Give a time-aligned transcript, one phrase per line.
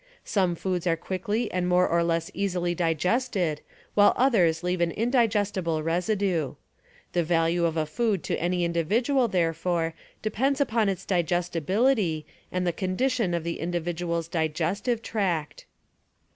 [0.25, 3.61] Some foods are quickly and more Digesti or less easily digested,
[3.93, 6.55] while others leave an indigestible bility residue.
[7.13, 9.93] The value of a food to any individual therefore
[10.23, 15.67] depends upon its digestibility and the condition of the individual's digestive tract.